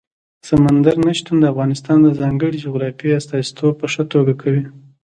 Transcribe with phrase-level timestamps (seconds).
[0.47, 4.63] سمندر نه شتون د افغانستان د ځانګړي جغرافیې استازیتوب په ښه توګه کوي.